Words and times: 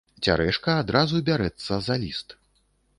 Цярэшка 0.27 0.71
адразу 0.85 1.23
бярэцца 1.29 1.81
за 1.91 2.01
ліст. 2.07 2.29